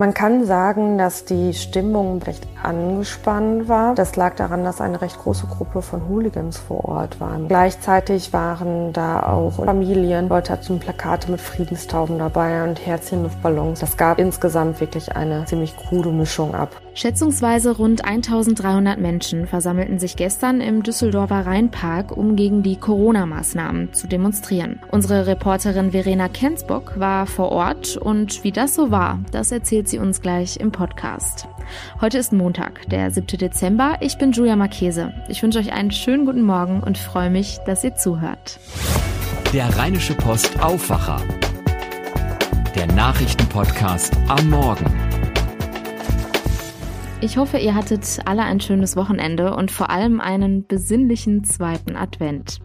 Man 0.00 0.14
kann 0.14 0.46
sagen, 0.46 0.96
dass 0.96 1.26
die 1.26 1.52
Stimmung 1.52 2.22
recht 2.22 2.48
angespannt 2.62 3.68
war. 3.68 3.94
Das 3.94 4.16
lag 4.16 4.34
daran, 4.34 4.64
dass 4.64 4.80
eine 4.80 5.02
recht 5.02 5.18
große 5.18 5.46
Gruppe 5.46 5.82
von 5.82 6.08
Hooligans 6.08 6.56
vor 6.56 6.86
Ort 6.86 7.20
waren. 7.20 7.48
Gleichzeitig 7.48 8.32
waren 8.32 8.94
da 8.94 9.22
auch 9.24 9.62
Familien, 9.62 10.30
Leute 10.30 10.54
hatten 10.54 10.78
Plakate 10.78 11.30
mit 11.30 11.42
Friedenstauben 11.42 12.18
dabei 12.18 12.64
und 12.64 12.86
Herzchenluftballons. 12.86 13.80
Das 13.80 13.98
gab 13.98 14.18
insgesamt 14.18 14.80
wirklich 14.80 15.14
eine 15.14 15.44
ziemlich 15.44 15.76
krude 15.76 16.08
Mischung 16.08 16.54
ab. 16.54 16.80
Schätzungsweise 16.94 17.76
rund 17.76 18.04
1300 18.04 18.98
Menschen 18.98 19.46
versammelten 19.46 19.98
sich 19.98 20.16
gestern 20.16 20.60
im 20.60 20.82
Düsseldorfer 20.82 21.46
Rheinpark, 21.46 22.16
um 22.16 22.36
gegen 22.36 22.62
die 22.62 22.76
Corona-Maßnahmen 22.76 23.92
zu 23.92 24.06
demonstrieren. 24.06 24.80
Unsere 24.90 25.26
Reporterin 25.26 25.92
Verena 25.92 26.28
Kensbock 26.28 26.98
war 26.98 27.26
vor 27.26 27.52
Ort 27.52 27.96
und 27.96 28.44
wie 28.44 28.52
das 28.52 28.74
so 28.74 28.90
war, 28.90 29.20
das 29.30 29.52
erzählt 29.52 29.88
sie 29.88 29.98
uns 29.98 30.20
gleich 30.20 30.58
im 30.58 30.72
Podcast. 30.72 31.48
Heute 32.00 32.18
ist 32.18 32.32
Montag, 32.32 32.88
der 32.88 33.10
7. 33.10 33.26
Dezember. 33.38 33.98
Ich 34.00 34.18
bin 34.18 34.32
Julia 34.32 34.56
Marchese. 34.56 35.12
Ich 35.28 35.42
wünsche 35.42 35.58
euch 35.60 35.72
einen 35.72 35.92
schönen 35.92 36.26
guten 36.26 36.42
Morgen 36.42 36.82
und 36.82 36.98
freue 36.98 37.30
mich, 37.30 37.58
dass 37.66 37.84
ihr 37.84 37.94
zuhört. 37.94 38.58
Der 39.52 39.76
Rheinische 39.76 40.14
Post 40.14 40.60
Aufwacher. 40.62 41.20
Der 42.74 42.86
Nachrichtenpodcast 42.86 44.16
am 44.28 44.50
Morgen. 44.50 44.99
Ich 47.22 47.36
hoffe, 47.36 47.58
ihr 47.58 47.74
hattet 47.74 48.20
alle 48.24 48.42
ein 48.44 48.60
schönes 48.60 48.96
Wochenende 48.96 49.54
und 49.54 49.70
vor 49.70 49.90
allem 49.90 50.22
einen 50.22 50.66
besinnlichen 50.66 51.44
zweiten 51.44 51.94
Advent. 51.94 52.60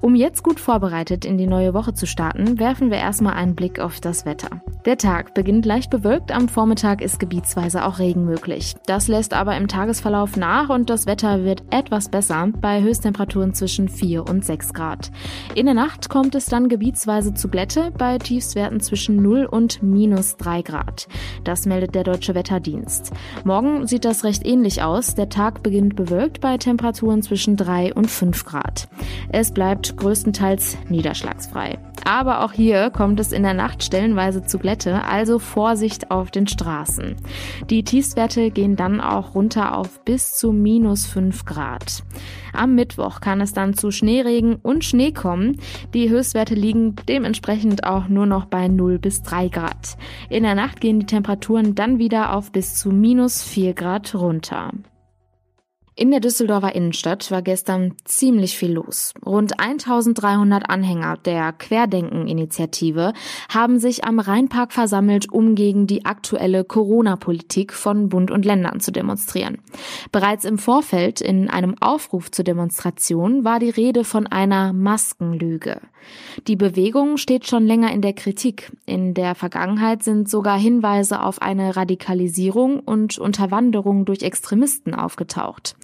Um 0.00 0.14
jetzt 0.14 0.44
gut 0.44 0.60
vorbereitet 0.60 1.24
in 1.24 1.38
die 1.38 1.48
neue 1.48 1.74
Woche 1.74 1.92
zu 1.92 2.06
starten, 2.06 2.60
werfen 2.60 2.92
wir 2.92 2.98
erstmal 2.98 3.34
einen 3.34 3.56
Blick 3.56 3.80
auf 3.80 3.98
das 3.98 4.24
Wetter. 4.24 4.62
Der 4.84 4.96
Tag 4.96 5.34
beginnt 5.34 5.66
leicht 5.66 5.90
bewölkt, 5.90 6.30
am 6.30 6.48
Vormittag 6.48 7.02
ist 7.02 7.18
gebietsweise 7.18 7.84
auch 7.84 7.98
Regen 7.98 8.24
möglich. 8.24 8.76
Das 8.86 9.08
lässt 9.08 9.34
aber 9.34 9.56
im 9.56 9.66
Tagesverlauf 9.66 10.36
nach 10.36 10.68
und 10.68 10.88
das 10.88 11.06
Wetter 11.06 11.42
wird 11.42 11.64
etwas 11.70 12.10
besser 12.10 12.48
bei 12.60 12.80
Höchsttemperaturen 12.80 13.54
zwischen 13.54 13.88
4 13.88 14.28
und 14.28 14.44
6 14.44 14.72
Grad. 14.72 15.10
In 15.56 15.66
der 15.66 15.74
Nacht 15.74 16.08
kommt 16.08 16.36
es 16.36 16.46
dann 16.46 16.68
gebietsweise 16.68 17.34
zu 17.34 17.48
Glätte 17.48 17.90
bei 17.98 18.18
Tiefstwerten 18.18 18.78
zwischen 18.78 19.20
0 19.20 19.46
und 19.46 19.82
minus 19.82 20.36
3 20.36 20.62
Grad. 20.62 21.08
Das 21.42 21.66
meldet 21.66 21.96
der 21.96 22.04
Deutsche 22.04 22.36
Wetterdienst. 22.36 23.10
Morgen 23.44 23.88
sieht 23.88 24.04
das 24.04 24.22
recht 24.22 24.46
ähnlich 24.46 24.80
aus. 24.80 25.16
Der 25.16 25.28
Tag 25.28 25.64
beginnt 25.64 25.96
bewölkt 25.96 26.40
bei 26.40 26.56
Temperaturen 26.56 27.22
zwischen 27.22 27.56
3 27.56 27.94
und 27.94 28.08
5 28.08 28.44
Grad. 28.44 28.88
Es 29.30 29.52
bleibt 29.52 29.87
größtenteils 29.96 30.78
niederschlagsfrei. 30.88 31.78
Aber 32.04 32.42
auch 32.42 32.52
hier 32.52 32.90
kommt 32.90 33.20
es 33.20 33.32
in 33.32 33.42
der 33.42 33.54
Nacht 33.54 33.82
stellenweise 33.82 34.42
zu 34.42 34.58
Glätte, 34.58 35.04
also 35.04 35.38
Vorsicht 35.38 36.10
auf 36.10 36.30
den 36.30 36.46
Straßen. 36.46 37.16
Die 37.68 37.84
Tiefstwerte 37.84 38.50
gehen 38.50 38.76
dann 38.76 39.00
auch 39.00 39.34
runter 39.34 39.76
auf 39.76 40.02
bis 40.04 40.36
zu 40.36 40.52
minus 40.52 41.06
5 41.06 41.44
Grad. 41.44 42.02
Am 42.54 42.74
Mittwoch 42.74 43.20
kann 43.20 43.40
es 43.40 43.52
dann 43.52 43.74
zu 43.74 43.90
Schneeregen 43.90 44.56
und 44.56 44.84
Schnee 44.84 45.12
kommen. 45.12 45.60
Die 45.92 46.08
Höchstwerte 46.08 46.54
liegen 46.54 46.96
dementsprechend 47.08 47.84
auch 47.84 48.08
nur 48.08 48.26
noch 48.26 48.46
bei 48.46 48.68
0 48.68 48.98
bis 48.98 49.22
3 49.22 49.48
Grad. 49.48 49.98
In 50.30 50.44
der 50.44 50.54
Nacht 50.54 50.80
gehen 50.80 51.00
die 51.00 51.06
Temperaturen 51.06 51.74
dann 51.74 51.98
wieder 51.98 52.34
auf 52.34 52.52
bis 52.52 52.74
zu 52.74 52.90
minus 52.90 53.42
4 53.42 53.74
Grad 53.74 54.14
runter. 54.14 54.72
In 55.98 56.12
der 56.12 56.20
Düsseldorfer 56.20 56.76
Innenstadt 56.76 57.28
war 57.32 57.42
gestern 57.42 57.94
ziemlich 58.04 58.56
viel 58.56 58.70
los. 58.70 59.14
Rund 59.26 59.58
1300 59.58 60.70
Anhänger 60.70 61.16
der 61.16 61.52
Querdenken-Initiative 61.52 63.14
haben 63.48 63.80
sich 63.80 64.04
am 64.04 64.20
Rheinpark 64.20 64.72
versammelt, 64.72 65.32
um 65.32 65.56
gegen 65.56 65.88
die 65.88 66.04
aktuelle 66.04 66.62
Corona-Politik 66.62 67.72
von 67.72 68.10
Bund 68.10 68.30
und 68.30 68.44
Ländern 68.44 68.78
zu 68.78 68.92
demonstrieren. 68.92 69.58
Bereits 70.12 70.44
im 70.44 70.58
Vorfeld 70.58 71.20
in 71.20 71.50
einem 71.50 71.74
Aufruf 71.80 72.30
zur 72.30 72.44
Demonstration 72.44 73.42
war 73.42 73.58
die 73.58 73.70
Rede 73.70 74.04
von 74.04 74.28
einer 74.28 74.72
Maskenlüge. 74.72 75.80
Die 76.46 76.54
Bewegung 76.56 77.16
steht 77.16 77.48
schon 77.48 77.66
länger 77.66 77.92
in 77.92 78.02
der 78.02 78.12
Kritik. 78.12 78.70
In 78.86 79.14
der 79.14 79.34
Vergangenheit 79.34 80.04
sind 80.04 80.28
sogar 80.28 80.58
Hinweise 80.58 81.22
auf 81.22 81.42
eine 81.42 81.74
Radikalisierung 81.74 82.78
und 82.78 83.18
Unterwanderung 83.18 84.04
durch 84.04 84.22
Extremisten 84.22 84.94
aufgetaucht. 84.94 85.76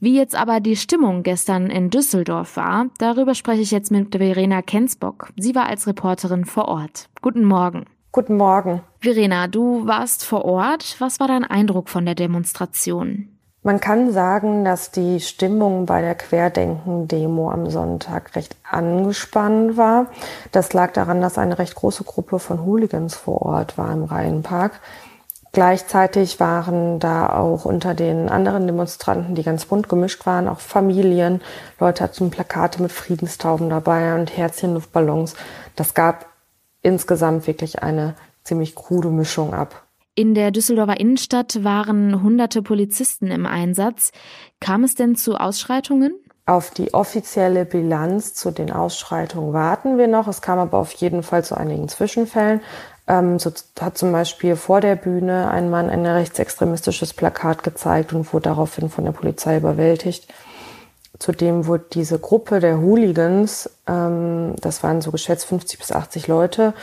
Wie 0.00 0.16
jetzt 0.16 0.36
aber 0.36 0.60
die 0.60 0.76
Stimmung 0.76 1.24
gestern 1.24 1.70
in 1.70 1.90
Düsseldorf 1.90 2.56
war, 2.56 2.86
darüber 2.98 3.34
spreche 3.34 3.62
ich 3.62 3.72
jetzt 3.72 3.90
mit 3.90 4.14
Verena 4.14 4.62
Kensbock. 4.62 5.30
Sie 5.36 5.54
war 5.54 5.66
als 5.66 5.88
Reporterin 5.88 6.44
vor 6.44 6.68
Ort. 6.68 7.08
Guten 7.20 7.44
Morgen. 7.44 7.84
Guten 8.12 8.36
Morgen. 8.36 8.80
Verena, 9.00 9.48
du 9.48 9.86
warst 9.86 10.24
vor 10.24 10.44
Ort. 10.44 10.96
Was 11.00 11.18
war 11.18 11.28
dein 11.28 11.44
Eindruck 11.44 11.88
von 11.88 12.06
der 12.06 12.14
Demonstration? 12.14 13.28
Man 13.64 13.80
kann 13.80 14.12
sagen, 14.12 14.64
dass 14.64 14.92
die 14.92 15.20
Stimmung 15.20 15.84
bei 15.84 16.00
der 16.00 16.14
Querdenken-Demo 16.14 17.50
am 17.50 17.68
Sonntag 17.68 18.36
recht 18.36 18.56
angespannt 18.62 19.76
war. 19.76 20.06
Das 20.52 20.72
lag 20.72 20.92
daran, 20.92 21.20
dass 21.20 21.38
eine 21.38 21.58
recht 21.58 21.74
große 21.74 22.04
Gruppe 22.04 22.38
von 22.38 22.64
Hooligans 22.64 23.16
vor 23.16 23.42
Ort 23.42 23.76
war 23.76 23.92
im 23.92 24.04
Rheinpark. 24.04 24.80
Gleichzeitig 25.58 26.38
waren 26.38 27.00
da 27.00 27.30
auch 27.30 27.64
unter 27.64 27.92
den 27.92 28.28
anderen 28.28 28.68
Demonstranten, 28.68 29.34
die 29.34 29.42
ganz 29.42 29.64
bunt 29.64 29.88
gemischt 29.88 30.24
waren, 30.24 30.46
auch 30.46 30.60
Familien. 30.60 31.40
Leute 31.80 32.04
hatten 32.04 32.30
Plakate 32.30 32.80
mit 32.80 32.92
Friedenstauben 32.92 33.68
dabei 33.68 34.14
und 34.14 34.36
Herzchenluftballons. 34.36 35.34
Das 35.74 35.94
gab 35.94 36.26
insgesamt 36.80 37.48
wirklich 37.48 37.82
eine 37.82 38.14
ziemlich 38.44 38.76
krude 38.76 39.08
Mischung 39.08 39.52
ab. 39.52 39.82
In 40.14 40.36
der 40.36 40.52
Düsseldorfer 40.52 41.00
Innenstadt 41.00 41.64
waren 41.64 42.22
hunderte 42.22 42.62
Polizisten 42.62 43.32
im 43.32 43.44
Einsatz. 43.44 44.12
Kam 44.60 44.84
es 44.84 44.94
denn 44.94 45.16
zu 45.16 45.34
Ausschreitungen? 45.34 46.14
Auf 46.46 46.70
die 46.70 46.94
offizielle 46.94 47.64
Bilanz 47.64 48.32
zu 48.32 48.52
den 48.52 48.70
Ausschreitungen 48.70 49.52
warten 49.52 49.98
wir 49.98 50.06
noch. 50.06 50.28
Es 50.28 50.40
kam 50.40 50.60
aber 50.60 50.78
auf 50.78 50.92
jeden 50.92 51.24
Fall 51.24 51.44
zu 51.44 51.56
einigen 51.56 51.88
Zwischenfällen. 51.88 52.60
Ähm, 53.08 53.38
so 53.38 53.50
hat 53.80 53.96
zum 53.96 54.12
Beispiel 54.12 54.54
vor 54.54 54.80
der 54.80 54.94
Bühne 54.94 55.50
ein 55.50 55.70
Mann 55.70 55.88
ein 55.88 56.04
rechtsextremistisches 56.04 57.14
Plakat 57.14 57.62
gezeigt 57.62 58.12
und 58.12 58.32
wurde 58.32 58.50
daraufhin 58.50 58.90
von 58.90 59.04
der 59.04 59.12
Polizei 59.12 59.56
überwältigt. 59.56 60.28
Zudem 61.18 61.66
wurde 61.66 61.86
diese 61.92 62.18
Gruppe 62.18 62.60
der 62.60 62.78
Hooligans, 62.78 63.70
ähm, 63.88 64.54
das 64.60 64.82
waren 64.82 65.00
so 65.00 65.10
geschätzt 65.10 65.46
50 65.46 65.78
bis 65.78 65.90
80 65.90 66.28
Leute, 66.28 66.74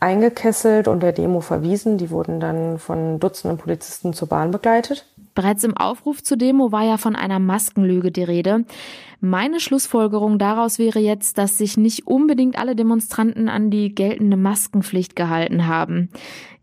eingekesselt 0.00 0.88
und 0.88 1.00
der 1.00 1.12
Demo 1.12 1.40
verwiesen. 1.40 1.96
Die 1.96 2.10
wurden 2.10 2.40
dann 2.40 2.78
von 2.78 3.20
Dutzenden 3.20 3.58
Polizisten 3.58 4.12
zur 4.12 4.28
Bahn 4.28 4.50
begleitet. 4.50 5.06
Bereits 5.40 5.64
im 5.64 5.74
Aufruf 5.74 6.22
zur 6.22 6.36
Demo 6.36 6.70
war 6.70 6.82
ja 6.82 6.98
von 6.98 7.16
einer 7.16 7.38
Maskenlüge 7.38 8.10
die 8.10 8.24
Rede. 8.24 8.66
Meine 9.20 9.58
Schlussfolgerung 9.58 10.38
daraus 10.38 10.78
wäre 10.78 10.98
jetzt, 10.98 11.38
dass 11.38 11.56
sich 11.56 11.78
nicht 11.78 12.06
unbedingt 12.06 12.58
alle 12.58 12.76
Demonstranten 12.76 13.48
an 13.48 13.70
die 13.70 13.94
geltende 13.94 14.36
Maskenpflicht 14.36 15.16
gehalten 15.16 15.66
haben. 15.66 16.10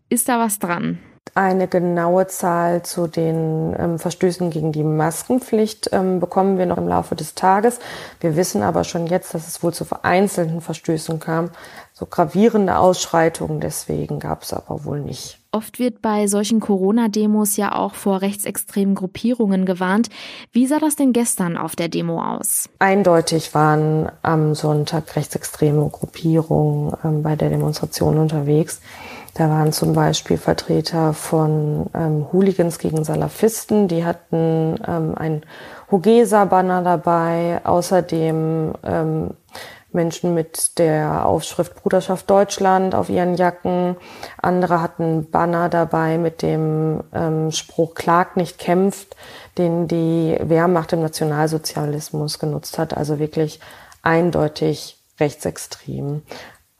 Ist 0.08 0.28
da 0.28 0.38
was 0.38 0.60
dran? 0.60 1.00
Eine 1.34 1.66
genaue 1.66 2.28
Zahl 2.28 2.84
zu 2.84 3.08
den 3.08 3.74
ähm, 3.76 3.98
Verstößen 3.98 4.48
gegen 4.50 4.70
die 4.70 4.84
Maskenpflicht 4.84 5.90
ähm, 5.90 6.20
bekommen 6.20 6.56
wir 6.56 6.66
noch 6.66 6.78
im 6.78 6.86
Laufe 6.86 7.16
des 7.16 7.34
Tages. 7.34 7.80
Wir 8.20 8.36
wissen 8.36 8.62
aber 8.62 8.84
schon 8.84 9.08
jetzt, 9.08 9.34
dass 9.34 9.48
es 9.48 9.60
wohl 9.60 9.74
zu 9.74 9.84
vereinzelten 9.84 10.60
Verstößen 10.60 11.18
kam. 11.18 11.50
So 11.94 12.06
gravierende 12.06 12.78
Ausschreitungen 12.78 13.58
deswegen 13.58 14.20
gab 14.20 14.44
es 14.44 14.52
aber 14.52 14.84
wohl 14.84 15.00
nicht. 15.00 15.37
Oft 15.50 15.78
wird 15.78 16.02
bei 16.02 16.26
solchen 16.26 16.60
Corona-Demos 16.60 17.56
ja 17.56 17.74
auch 17.74 17.94
vor 17.94 18.20
rechtsextremen 18.20 18.94
Gruppierungen 18.94 19.64
gewarnt. 19.64 20.10
Wie 20.52 20.66
sah 20.66 20.78
das 20.78 20.94
denn 20.94 21.14
gestern 21.14 21.56
auf 21.56 21.74
der 21.74 21.88
Demo 21.88 22.22
aus? 22.22 22.68
Eindeutig 22.80 23.54
waren 23.54 24.12
am 24.20 24.54
Sonntag 24.54 25.16
rechtsextreme 25.16 25.88
Gruppierungen 25.88 26.92
ähm, 27.02 27.22
bei 27.22 27.34
der 27.34 27.48
Demonstration 27.48 28.18
unterwegs. 28.18 28.82
Da 29.32 29.48
waren 29.48 29.72
zum 29.72 29.94
Beispiel 29.94 30.36
Vertreter 30.36 31.14
von 31.14 31.86
ähm, 31.94 32.26
Hooligans 32.30 32.78
gegen 32.78 33.04
Salafisten, 33.04 33.88
die 33.88 34.04
hatten 34.04 34.78
ähm, 34.86 35.14
ein 35.16 35.42
Hugesa-Banner 35.90 36.82
dabei, 36.82 37.62
außerdem 37.64 38.74
ähm, 38.82 39.30
Menschen 39.98 40.32
mit 40.32 40.78
der 40.78 41.26
Aufschrift 41.26 41.74
Bruderschaft 41.74 42.30
Deutschland 42.30 42.94
auf 42.94 43.08
ihren 43.08 43.34
Jacken. 43.34 43.96
Andere 44.40 44.80
hatten 44.80 45.28
Banner 45.28 45.68
dabei 45.68 46.18
mit 46.18 46.40
dem 46.40 47.02
ähm, 47.12 47.50
Spruch 47.50 47.94
Klag 47.94 48.36
nicht 48.36 48.58
kämpft, 48.58 49.16
den 49.58 49.88
die 49.88 50.38
Wehrmacht 50.40 50.92
im 50.92 51.00
Nationalsozialismus 51.00 52.38
genutzt 52.38 52.78
hat. 52.78 52.96
Also 52.96 53.18
wirklich 53.18 53.58
eindeutig 54.02 54.98
rechtsextrem. 55.18 56.22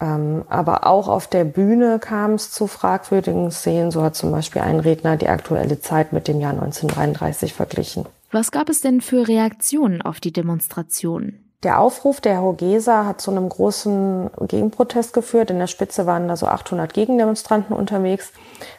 Ähm, 0.00 0.44
aber 0.48 0.86
auch 0.86 1.08
auf 1.08 1.26
der 1.26 1.42
Bühne 1.42 1.98
kam 1.98 2.34
es 2.34 2.52
zu 2.52 2.68
fragwürdigen 2.68 3.50
Szenen. 3.50 3.90
So 3.90 4.04
hat 4.04 4.14
zum 4.14 4.30
Beispiel 4.30 4.62
ein 4.62 4.78
Redner 4.78 5.16
die 5.16 5.28
aktuelle 5.28 5.80
Zeit 5.80 6.12
mit 6.12 6.28
dem 6.28 6.40
Jahr 6.40 6.52
1933 6.52 7.52
verglichen. 7.52 8.06
Was 8.30 8.52
gab 8.52 8.68
es 8.68 8.80
denn 8.80 9.00
für 9.00 9.26
Reaktionen 9.26 10.02
auf 10.02 10.20
die 10.20 10.32
Demonstration? 10.32 11.47
Der 11.64 11.80
Aufruf 11.80 12.20
der 12.20 12.40
Hogesa 12.40 13.04
hat 13.04 13.20
zu 13.20 13.32
einem 13.32 13.48
großen 13.48 14.30
Gegenprotest 14.46 15.12
geführt. 15.12 15.50
In 15.50 15.58
der 15.58 15.66
Spitze 15.66 16.06
waren 16.06 16.28
da 16.28 16.36
so 16.36 16.46
800 16.46 16.94
Gegendemonstranten 16.94 17.74
unterwegs. 17.74 18.32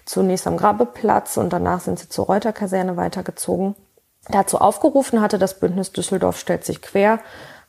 Zunächst 0.05 0.47
am 0.47 0.55
Grabeplatz 0.55 1.35
und 1.35 1.51
danach 1.51 1.81
sind 1.81 1.99
sie 1.99 2.07
zur 2.07 2.27
Reuterkaserne 2.27 2.95
weitergezogen. 2.95 3.75
Dazu 4.29 4.59
aufgerufen 4.59 5.19
hatte 5.21 5.37
das 5.37 5.59
Bündnis 5.59 5.91
Düsseldorf 5.91 6.37
stellt 6.37 6.63
sich 6.63 6.81
quer. 6.81 7.19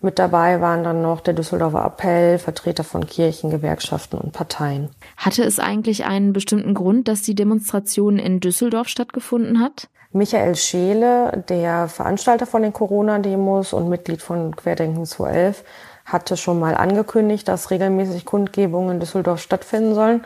Mit 0.00 0.18
dabei 0.18 0.60
waren 0.60 0.84
dann 0.84 1.02
noch 1.02 1.20
der 1.20 1.34
Düsseldorfer 1.34 1.84
Appell, 1.84 2.38
Vertreter 2.38 2.84
von 2.84 3.06
Kirchen, 3.06 3.50
Gewerkschaften 3.50 4.16
und 4.16 4.32
Parteien. 4.32 4.90
Hatte 5.16 5.42
es 5.42 5.58
eigentlich 5.58 6.04
einen 6.04 6.32
bestimmten 6.32 6.72
Grund, 6.72 7.08
dass 7.08 7.22
die 7.22 7.34
Demonstration 7.34 8.18
in 8.18 8.40
Düsseldorf 8.40 8.88
stattgefunden 8.88 9.60
hat? 9.60 9.88
Michael 10.12 10.56
Scheele, 10.56 11.44
der 11.48 11.86
Veranstalter 11.86 12.44
von 12.44 12.62
den 12.62 12.72
Corona-Demos 12.72 13.72
und 13.72 13.88
Mitglied 13.88 14.20
von 14.22 14.56
Querdenken 14.56 15.06
211, 15.06 15.62
hatte 16.04 16.36
schon 16.36 16.58
mal 16.58 16.74
angekündigt, 16.74 17.46
dass 17.46 17.70
regelmäßig 17.70 18.24
Kundgebungen 18.24 18.94
in 18.94 19.00
Düsseldorf 19.00 19.40
stattfinden 19.40 19.94
sollen. 19.94 20.24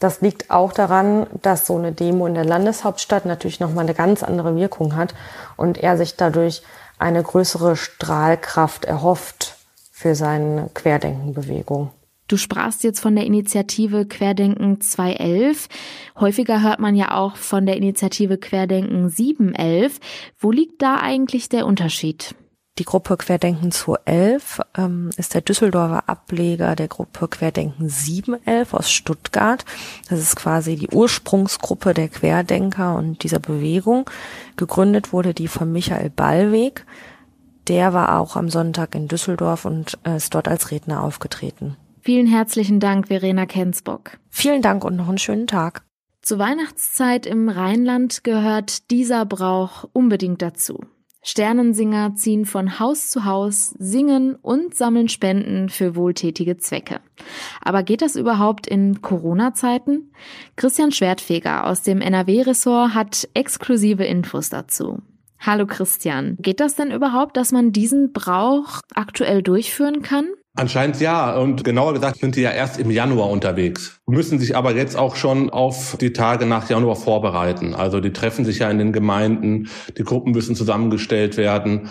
Das 0.00 0.20
liegt 0.20 0.50
auch 0.50 0.72
daran, 0.72 1.28
dass 1.42 1.64
so 1.64 1.76
eine 1.76 1.92
Demo 1.92 2.26
in 2.26 2.34
der 2.34 2.44
Landeshauptstadt 2.44 3.24
natürlich 3.24 3.60
nochmal 3.60 3.84
eine 3.84 3.94
ganz 3.94 4.24
andere 4.24 4.56
Wirkung 4.56 4.96
hat 4.96 5.14
und 5.56 5.78
er 5.78 5.96
sich 5.96 6.16
dadurch 6.16 6.62
eine 6.98 7.22
größere 7.22 7.76
Strahlkraft 7.76 8.84
erhofft 8.84 9.56
für 9.92 10.16
seine 10.16 10.70
Querdenkenbewegung. 10.74 11.90
Du 12.30 12.36
sprachst 12.36 12.84
jetzt 12.84 13.00
von 13.00 13.16
der 13.16 13.26
Initiative 13.26 14.06
Querdenken 14.06 14.80
211. 14.80 15.68
Häufiger 16.20 16.62
hört 16.62 16.78
man 16.78 16.94
ja 16.94 17.16
auch 17.16 17.34
von 17.34 17.66
der 17.66 17.76
Initiative 17.76 18.38
Querdenken 18.38 19.08
711. 19.08 19.98
Wo 20.38 20.52
liegt 20.52 20.80
da 20.80 20.98
eigentlich 20.98 21.48
der 21.48 21.66
Unterschied? 21.66 22.36
Die 22.78 22.84
Gruppe 22.84 23.16
Querdenken 23.16 23.72
211 23.72 24.60
ähm, 24.78 25.10
ist 25.16 25.34
der 25.34 25.40
Düsseldorfer 25.40 26.08
Ableger 26.08 26.76
der 26.76 26.86
Gruppe 26.86 27.26
Querdenken 27.26 27.88
711 27.88 28.74
aus 28.74 28.92
Stuttgart. 28.92 29.64
Das 30.08 30.20
ist 30.20 30.36
quasi 30.36 30.76
die 30.76 30.90
Ursprungsgruppe 30.90 31.94
der 31.94 32.06
Querdenker 32.06 32.94
und 32.94 33.24
dieser 33.24 33.40
Bewegung. 33.40 34.08
Gegründet 34.56 35.12
wurde 35.12 35.34
die 35.34 35.48
von 35.48 35.72
Michael 35.72 36.10
Ballweg. 36.10 36.86
Der 37.66 37.92
war 37.92 38.20
auch 38.20 38.36
am 38.36 38.48
Sonntag 38.48 38.94
in 38.94 39.08
Düsseldorf 39.08 39.64
und 39.64 39.98
äh, 40.04 40.16
ist 40.16 40.32
dort 40.32 40.46
als 40.46 40.70
Redner 40.70 41.02
aufgetreten. 41.02 41.76
Vielen 42.02 42.26
herzlichen 42.26 42.80
Dank, 42.80 43.08
Verena 43.08 43.44
Kensbock. 43.44 44.18
Vielen 44.30 44.62
Dank 44.62 44.84
und 44.84 44.96
noch 44.96 45.08
einen 45.08 45.18
schönen 45.18 45.46
Tag. 45.46 45.82
Zur 46.22 46.38
Weihnachtszeit 46.38 47.26
im 47.26 47.48
Rheinland 47.48 48.24
gehört 48.24 48.90
dieser 48.90 49.26
Brauch 49.26 49.84
unbedingt 49.92 50.40
dazu. 50.40 50.80
Sternensinger 51.22 52.14
ziehen 52.14 52.46
von 52.46 52.80
Haus 52.80 53.10
zu 53.10 53.26
Haus, 53.26 53.74
singen 53.78 54.36
und 54.36 54.74
sammeln 54.74 55.10
Spenden 55.10 55.68
für 55.68 55.94
wohltätige 55.94 56.56
Zwecke. 56.56 57.00
Aber 57.60 57.82
geht 57.82 58.00
das 58.00 58.16
überhaupt 58.16 58.66
in 58.66 59.02
Corona-Zeiten? 59.02 60.12
Christian 60.56 60.92
Schwertfeger 60.92 61.66
aus 61.66 61.82
dem 61.82 62.00
NRW-Ressort 62.00 62.94
hat 62.94 63.28
exklusive 63.34 64.04
Infos 64.04 64.48
dazu. 64.48 65.02
Hallo 65.38 65.66
Christian, 65.66 66.36
geht 66.40 66.60
das 66.60 66.74
denn 66.74 66.90
überhaupt, 66.90 67.36
dass 67.36 67.52
man 67.52 67.72
diesen 67.72 68.12
Brauch 68.12 68.80
aktuell 68.94 69.42
durchführen 69.42 70.00
kann? 70.00 70.26
Anscheinend 70.54 71.00
ja. 71.00 71.36
Und 71.36 71.64
genauer 71.64 71.94
gesagt 71.94 72.18
sind 72.18 72.36
die 72.36 72.42
ja 72.42 72.50
erst 72.50 72.78
im 72.78 72.90
Januar 72.90 73.30
unterwegs. 73.30 74.00
Müssen 74.06 74.38
sich 74.38 74.56
aber 74.56 74.74
jetzt 74.74 74.96
auch 74.96 75.16
schon 75.16 75.50
auf 75.50 75.96
die 76.00 76.12
Tage 76.12 76.46
nach 76.46 76.68
Januar 76.68 76.96
vorbereiten. 76.96 77.74
Also 77.74 78.00
die 78.00 78.12
treffen 78.12 78.44
sich 78.44 78.58
ja 78.58 78.70
in 78.70 78.78
den 78.78 78.92
Gemeinden, 78.92 79.68
die 79.96 80.04
Gruppen 80.04 80.32
müssen 80.32 80.56
zusammengestellt 80.56 81.36
werden. 81.36 81.88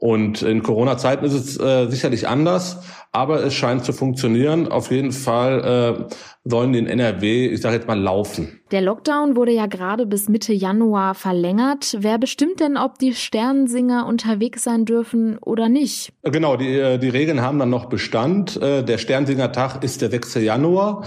Und 0.00 0.42
in 0.42 0.62
Corona-Zeiten 0.62 1.24
ist 1.24 1.32
es 1.32 1.58
äh, 1.58 1.88
sicherlich 1.88 2.28
anders, 2.28 2.78
aber 3.10 3.42
es 3.42 3.54
scheint 3.54 3.84
zu 3.84 3.92
funktionieren. 3.92 4.68
Auf 4.68 4.92
jeden 4.92 5.10
Fall 5.10 6.08
äh, 6.08 6.14
sollen 6.44 6.72
die 6.72 6.78
in 6.78 6.86
NRW, 6.86 7.48
ich 7.48 7.60
sage 7.60 7.76
jetzt 7.76 7.88
mal, 7.88 7.98
laufen. 7.98 8.60
Der 8.70 8.80
Lockdown 8.80 9.34
wurde 9.34 9.50
ja 9.50 9.66
gerade 9.66 10.06
bis 10.06 10.28
Mitte 10.28 10.52
Januar 10.52 11.16
verlängert. 11.16 11.96
Wer 11.98 12.18
bestimmt 12.18 12.60
denn, 12.60 12.76
ob 12.76 12.98
die 12.98 13.12
Sternsinger 13.12 14.06
unterwegs 14.06 14.62
sein 14.62 14.84
dürfen 14.84 15.36
oder 15.38 15.68
nicht? 15.68 16.12
Genau, 16.22 16.56
die, 16.56 16.78
äh, 16.78 16.98
die 16.98 17.08
Regeln 17.08 17.40
haben 17.40 17.58
dann 17.58 17.70
noch 17.70 17.86
Bestand. 17.86 18.56
Äh, 18.62 18.84
der 18.84 18.98
Sternsinger-Tag 18.98 19.82
ist 19.82 20.00
der 20.00 20.10
6. 20.10 20.36
Januar. 20.36 21.04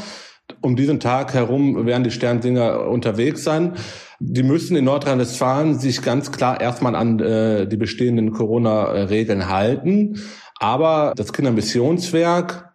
Um 0.59 0.75
diesen 0.75 0.99
Tag 0.99 1.33
herum 1.33 1.85
werden 1.85 2.03
die 2.03 2.11
Sternsinger 2.11 2.89
unterwegs 2.89 3.45
sein. 3.45 3.75
Die 4.23 4.43
müssen 4.43 4.77
in 4.77 4.85
Nordrhein-Westfalen 4.85 5.79
sich 5.79 6.03
ganz 6.03 6.31
klar 6.31 6.61
erstmal 6.61 6.95
an 6.95 7.19
äh, 7.19 7.67
die 7.67 7.75
bestehenden 7.75 8.31
Corona-Regeln 8.31 9.49
halten. 9.49 10.21
Aber 10.59 11.13
das 11.17 11.33
Kindermissionswerk 11.33 12.71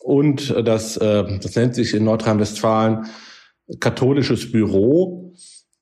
und 0.00 0.54
das, 0.64 0.96
äh, 0.96 1.38
das 1.40 1.56
nennt 1.56 1.74
sich 1.74 1.92
in 1.92 2.04
Nordrhein-Westfalen 2.04 3.06
katholisches 3.80 4.52
Büro. 4.52 5.34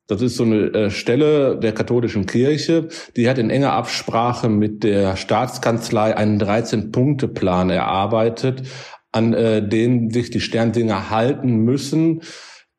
Das 0.06 0.22
ist 0.22 0.36
so 0.36 0.44
eine 0.44 0.72
äh, 0.72 0.90
Stelle 0.90 1.58
der 1.58 1.72
katholischen 1.72 2.24
Kirche, 2.24 2.88
die 3.14 3.28
hat 3.28 3.36
in 3.36 3.50
enger 3.50 3.72
Absprache 3.72 4.48
mit 4.48 4.84
der 4.84 5.16
Staatskanzlei 5.16 6.16
einen 6.16 6.40
13-Punkte-Plan 6.40 7.68
erarbeitet, 7.68 8.62
an 9.12 9.34
äh, 9.34 9.66
den 9.66 10.10
sich 10.10 10.30
die 10.30 10.40
Sternsinger 10.40 11.10
halten 11.10 11.56
müssen 11.56 12.22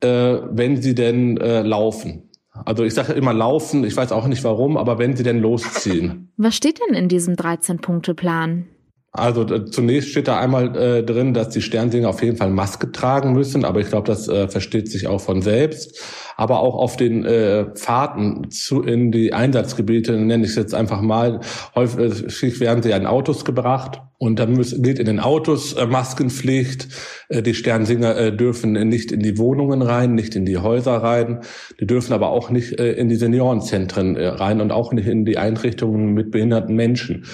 äh, 0.02 0.08
wenn 0.52 0.82
sie 0.82 0.96
denn 0.96 1.38
äh, 1.38 1.62
laufen. 1.62 2.30
Also 2.64 2.84
ich 2.84 2.94
sage 2.94 3.14
immer 3.14 3.34
laufen, 3.34 3.84
ich 3.84 3.98
weiß 3.98 4.12
auch 4.12 4.28
nicht 4.28 4.44
warum, 4.44 4.78
aber 4.78 4.98
wenn 4.98 5.16
sie 5.16 5.24
denn 5.24 5.40
losziehen. 5.40 6.32
Was 6.38 6.56
steht 6.56 6.80
denn 6.80 6.96
in 6.96 7.10
diesem 7.10 7.36
13-Punkte-Plan? 7.36 8.68
Also 9.12 9.44
äh, 9.44 9.66
zunächst 9.66 10.10
steht 10.10 10.28
da 10.28 10.40
einmal 10.40 10.76
äh, 10.76 11.04
drin, 11.04 11.34
dass 11.34 11.50
die 11.50 11.62
Sternsinger 11.62 12.10
auf 12.10 12.22
jeden 12.22 12.38
Fall 12.38 12.50
Maske 12.50 12.92
tragen 12.92 13.34
müssen, 13.34 13.64
aber 13.64 13.80
ich 13.80 13.88
glaube, 13.88 14.08
das 14.08 14.28
äh, 14.28 14.48
versteht 14.48 14.90
sich 14.90 15.08
auch 15.08 15.22
von 15.22 15.42
selbst. 15.42 16.02
Aber 16.38 16.60
auch 16.60 16.76
auf 16.76 16.98
den 16.98 17.24
äh, 17.24 17.74
Fahrten 17.76 18.52
zu, 18.52 18.84
in 18.84 19.12
die 19.12 19.34
Einsatzgebiete, 19.34 20.14
nenne 20.14 20.44
ich 20.44 20.50
es 20.52 20.58
jetzt 20.58 20.76
einfach 20.76 21.02
mal, 21.02 21.40
häufig 21.76 22.60
werden 22.60 22.84
sie 22.84 22.90
ja 22.90 22.98
in 22.98 23.06
Autos 23.06 23.46
gebracht 23.46 24.02
und 24.18 24.40
dann 24.40 24.54
muss, 24.54 24.82
gilt 24.82 25.00
in 25.00 25.06
den 25.06 25.20
Autos 25.20 25.74
äh, 25.74 25.86
Maskenpflicht. 25.86 26.88
Äh, 27.30 27.42
die 27.42 27.54
Sternsinger 27.54 28.16
äh, 28.18 28.36
dürfen 28.36 28.74
nicht 28.88 29.12
in 29.12 29.20
die 29.20 29.38
Wohnungen 29.38 29.82
rein, 29.82 30.16
nicht 30.16 30.36
in 30.36 30.46
die 30.46 30.58
Häuser 30.58 30.98
rein. 30.98 31.42
Die 31.80 31.88
dürfen 31.88 32.14
aber 32.14 32.30
auch 32.30 32.50
nicht 32.50 32.80
äh, 32.80 32.94
in 32.94 33.10
die 33.10 33.16
Seniorenzentren 33.16 34.16
äh, 34.16 34.28
rein 34.28 34.62
und 34.62 34.72
auch 34.72 34.94
nicht 34.94 35.08
in 35.08 35.26
die 35.26 35.38
Einrichtungen 35.38 36.14
mit 36.14 36.32
behinderten 36.32 36.76
Menschen. 36.76 37.26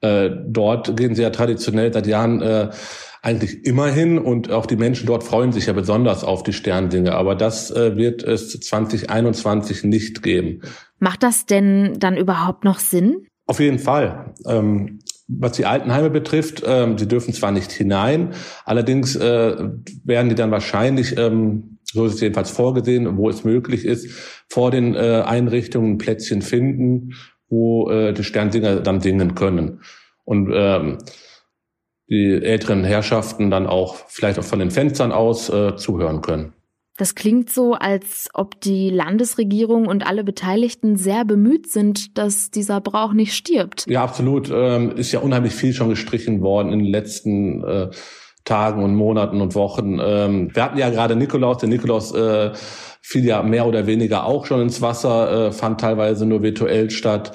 Äh, 0.00 0.30
dort 0.46 0.96
gehen 0.96 1.14
sie 1.14 1.22
ja 1.22 1.30
traditionell 1.30 1.92
seit 1.92 2.06
Jahren 2.06 2.70
eigentlich 3.22 3.64
immer 3.66 3.88
hin 3.88 4.18
und 4.18 4.50
auch 4.50 4.66
die 4.66 4.76
Menschen 4.76 5.06
dort 5.06 5.24
freuen 5.24 5.52
sich 5.52 5.66
ja 5.66 5.72
besonders 5.72 6.24
auf 6.24 6.42
die 6.42 6.52
Sternsinger. 6.52 7.14
Aber 7.14 7.34
das 7.34 7.70
äh, 7.70 7.96
wird 7.96 8.22
es 8.22 8.58
2021 8.60 9.84
nicht 9.84 10.22
geben. 10.22 10.62
Macht 10.98 11.22
das 11.22 11.46
denn 11.46 11.96
dann 11.98 12.16
überhaupt 12.16 12.64
noch 12.64 12.78
Sinn? 12.78 13.26
Auf 13.46 13.60
jeden 13.60 13.78
Fall. 13.78 14.34
Ähm, 14.46 15.00
was 15.28 15.52
die 15.52 15.66
Altenheime 15.66 16.10
betrifft, 16.10 16.62
ähm, 16.66 16.96
sie 16.96 17.06
dürfen 17.06 17.34
zwar 17.34 17.52
nicht 17.52 17.70
hinein, 17.70 18.30
allerdings 18.64 19.14
äh, 19.14 19.56
werden 20.04 20.30
die 20.30 20.34
dann 20.34 20.50
wahrscheinlich, 20.50 21.16
ähm, 21.18 21.78
so 21.84 22.06
ist 22.06 22.14
es 22.14 22.20
jedenfalls 22.20 22.50
vorgesehen, 22.50 23.16
wo 23.18 23.28
es 23.28 23.44
möglich 23.44 23.84
ist, 23.84 24.08
vor 24.48 24.70
den 24.70 24.94
äh, 24.94 25.22
Einrichtungen 25.24 25.98
Plätzchen 25.98 26.42
finden, 26.42 27.14
wo 27.48 27.90
äh, 27.90 28.12
die 28.12 28.24
Sternsinger 28.24 28.80
dann 28.80 29.00
singen 29.00 29.34
können. 29.34 29.80
Und 30.24 30.50
ähm, 30.52 30.98
die 32.08 32.42
älteren 32.42 32.84
Herrschaften 32.84 33.50
dann 33.50 33.66
auch 33.66 33.96
vielleicht 34.08 34.38
auch 34.38 34.44
von 34.44 34.58
den 34.58 34.70
Fenstern 34.70 35.12
aus 35.12 35.50
äh, 35.50 35.76
zuhören 35.76 36.22
können. 36.22 36.54
Das 36.98 37.14
klingt 37.14 37.48
so, 37.48 37.74
als 37.74 38.28
ob 38.34 38.60
die 38.60 38.90
Landesregierung 38.90 39.86
und 39.86 40.04
alle 40.04 40.24
Beteiligten 40.24 40.96
sehr 40.96 41.24
bemüht 41.24 41.70
sind, 41.70 42.18
dass 42.18 42.50
dieser 42.50 42.80
Brauch 42.80 43.12
nicht 43.12 43.34
stirbt. 43.34 43.86
Ja, 43.86 44.02
absolut. 44.02 44.50
Ähm, 44.52 44.90
ist 44.96 45.12
ja 45.12 45.20
unheimlich 45.20 45.54
viel 45.54 45.72
schon 45.72 45.90
gestrichen 45.90 46.42
worden 46.42 46.72
in 46.72 46.80
den 46.80 46.88
letzten 46.88 47.62
äh, 47.62 47.90
Tagen 48.44 48.82
und 48.82 48.96
Monaten 48.96 49.40
und 49.40 49.54
Wochen. 49.54 50.00
Ähm, 50.02 50.50
wir 50.52 50.64
hatten 50.64 50.76
ja 50.76 50.90
gerade 50.90 51.14
Nikolaus. 51.14 51.58
Der 51.58 51.68
Nikolaus 51.68 52.12
äh, 52.14 52.50
fiel 53.00 53.24
ja 53.24 53.44
mehr 53.44 53.66
oder 53.66 53.86
weniger 53.86 54.24
auch 54.24 54.44
schon 54.44 54.60
ins 54.60 54.82
Wasser, 54.82 55.48
äh, 55.48 55.52
fand 55.52 55.80
teilweise 55.80 56.26
nur 56.26 56.42
virtuell 56.42 56.90
statt. 56.90 57.30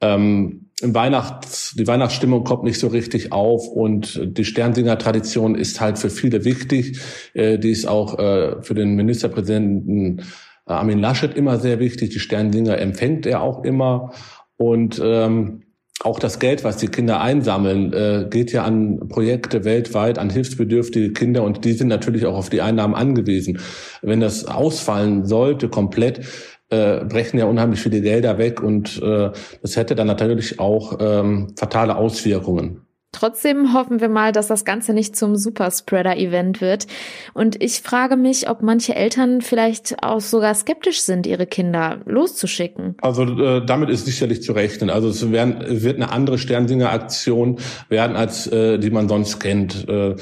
Ähm, 0.00 0.65
Weihnachts, 0.82 1.74
die 1.74 1.86
Weihnachtsstimmung 1.86 2.44
kommt 2.44 2.64
nicht 2.64 2.78
so 2.78 2.88
richtig 2.88 3.32
auf 3.32 3.66
und 3.66 4.20
die 4.22 4.44
Sternsinger-Tradition 4.44 5.54
ist 5.54 5.80
halt 5.80 5.98
für 5.98 6.10
viele 6.10 6.44
wichtig. 6.44 7.00
Äh, 7.32 7.58
die 7.58 7.70
ist 7.70 7.86
auch 7.86 8.18
äh, 8.18 8.62
für 8.62 8.74
den 8.74 8.94
Ministerpräsidenten 8.94 10.18
äh, 10.18 10.22
Armin 10.66 10.98
Laschet 10.98 11.34
immer 11.34 11.58
sehr 11.58 11.78
wichtig. 11.78 12.10
Die 12.10 12.18
Sternsinger 12.18 12.76
empfängt 12.78 13.24
er 13.24 13.40
auch 13.40 13.64
immer 13.64 14.12
und 14.58 15.00
ähm, 15.02 15.62
auch 16.00 16.18
das 16.18 16.38
Geld, 16.38 16.62
was 16.62 16.76
die 16.76 16.88
Kinder 16.88 17.22
einsammeln, 17.22 18.28
geht 18.28 18.52
ja 18.52 18.64
an 18.64 19.08
Projekte 19.08 19.64
weltweit, 19.64 20.18
an 20.18 20.28
hilfsbedürftige 20.28 21.14
Kinder 21.14 21.42
und 21.42 21.64
die 21.64 21.72
sind 21.72 21.88
natürlich 21.88 22.26
auch 22.26 22.36
auf 22.36 22.50
die 22.50 22.60
Einnahmen 22.60 22.94
angewiesen. 22.94 23.60
Wenn 24.02 24.20
das 24.20 24.44
ausfallen 24.44 25.24
sollte 25.24 25.70
komplett, 25.70 26.20
äh, 26.70 27.04
brechen 27.04 27.38
ja 27.38 27.46
unheimlich 27.46 27.80
viele 27.80 28.00
Gelder 28.00 28.38
weg 28.38 28.62
und 28.62 29.00
äh, 29.02 29.30
das 29.62 29.76
hätte 29.76 29.94
dann 29.94 30.06
natürlich 30.06 30.58
auch 30.58 30.98
ähm, 31.00 31.54
fatale 31.56 31.96
Auswirkungen. 31.96 32.86
Trotzdem 33.16 33.72
hoffen 33.72 34.00
wir 34.00 34.10
mal, 34.10 34.30
dass 34.32 34.46
das 34.46 34.66
Ganze 34.66 34.92
nicht 34.92 35.16
zum 35.16 35.36
Superspreader-Event 35.36 36.60
wird. 36.60 36.86
Und 37.32 37.62
ich 37.62 37.80
frage 37.80 38.14
mich, 38.16 38.50
ob 38.50 38.60
manche 38.60 38.94
Eltern 38.94 39.40
vielleicht 39.40 40.02
auch 40.02 40.20
sogar 40.20 40.54
skeptisch 40.54 41.00
sind, 41.00 41.26
ihre 41.26 41.46
Kinder 41.46 42.00
loszuschicken. 42.04 42.96
Also 43.00 43.22
äh, 43.22 43.64
damit 43.64 43.88
ist 43.88 44.04
sicherlich 44.04 44.42
zu 44.42 44.52
rechnen. 44.52 44.90
Also 44.90 45.08
es 45.08 45.32
werden, 45.32 45.82
wird 45.82 45.96
eine 45.96 46.12
andere 46.12 46.36
Sternsinger-Aktion 46.36 47.58
werden, 47.88 48.16
als 48.16 48.48
äh, 48.48 48.78
die 48.78 48.90
man 48.90 49.08
sonst 49.08 49.38
kennt. 49.38 49.88
Äh, 49.88 50.16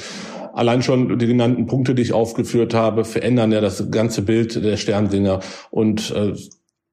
allein 0.54 0.82
schon 0.82 1.18
die 1.18 1.26
genannten 1.26 1.66
Punkte, 1.66 1.94
die 1.94 2.02
ich 2.02 2.12
aufgeführt 2.12 2.74
habe, 2.74 3.04
verändern 3.04 3.52
ja 3.52 3.60
das 3.60 3.90
ganze 3.90 4.22
Bild 4.22 4.64
der 4.64 4.76
Sternsinger. 4.76 5.40
Und 5.70 6.10
äh, 6.12 6.34